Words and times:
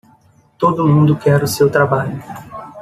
Todo 0.57 0.87
mundo 0.87 1.15
quer 1.15 1.43
o 1.43 1.47
seu 1.47 1.69
trabalho. 1.69 2.17